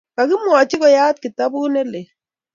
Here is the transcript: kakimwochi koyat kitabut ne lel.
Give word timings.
kakimwochi 0.15 0.75
koyat 0.81 1.15
kitabut 1.23 1.69
ne 1.71 1.81
lel. 1.91 2.07